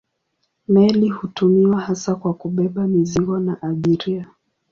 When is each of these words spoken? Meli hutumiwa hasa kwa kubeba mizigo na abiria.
Meli 0.67 1.09
hutumiwa 1.09 1.81
hasa 1.81 2.15
kwa 2.15 2.33
kubeba 2.33 2.87
mizigo 2.87 3.39
na 3.39 3.61
abiria. 3.61 4.27